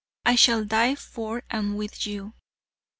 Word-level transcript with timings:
I 0.25 0.33
shall 0.33 0.65
die 0.65 0.95
for 0.95 1.43
and 1.51 1.77
with 1.77 2.07
you. 2.07 2.33